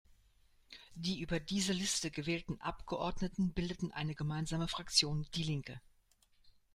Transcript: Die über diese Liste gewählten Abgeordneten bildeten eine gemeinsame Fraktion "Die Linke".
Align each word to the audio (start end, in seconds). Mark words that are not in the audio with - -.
Die 0.95 1.19
über 1.19 1.39
diese 1.39 1.73
Liste 1.73 2.09
gewählten 2.09 2.59
Abgeordneten 2.59 3.51
bildeten 3.53 3.91
eine 3.91 4.15
gemeinsame 4.15 4.67
Fraktion 4.67 5.27
"Die 5.35 5.43
Linke". 5.43 5.79